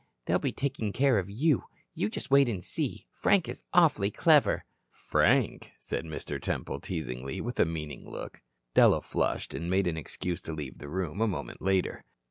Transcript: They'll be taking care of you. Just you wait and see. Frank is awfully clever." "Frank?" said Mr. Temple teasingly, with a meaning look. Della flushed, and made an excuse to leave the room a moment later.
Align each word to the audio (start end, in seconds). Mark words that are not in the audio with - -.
They'll 0.25 0.39
be 0.39 0.51
taking 0.51 0.93
care 0.93 1.19
of 1.19 1.29
you. 1.29 1.65
Just 1.95 2.31
you 2.31 2.31
wait 2.33 2.49
and 2.49 2.63
see. 2.63 3.05
Frank 3.11 3.47
is 3.47 3.61
awfully 3.71 4.09
clever." 4.09 4.65
"Frank?" 4.89 5.73
said 5.77 6.05
Mr. 6.05 6.41
Temple 6.41 6.79
teasingly, 6.79 7.39
with 7.39 7.59
a 7.59 7.65
meaning 7.65 8.09
look. 8.09 8.41
Della 8.73 9.03
flushed, 9.03 9.53
and 9.53 9.69
made 9.69 9.85
an 9.85 9.97
excuse 9.97 10.41
to 10.41 10.53
leave 10.53 10.79
the 10.79 10.89
room 10.89 11.21
a 11.21 11.27
moment 11.27 11.61
later. 11.61 12.03